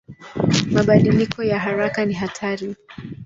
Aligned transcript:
Mabadiliko 0.71 1.43
ya 1.43 1.59
haraka 1.59 2.05
ni 2.05 2.13
hatari. 2.13 2.75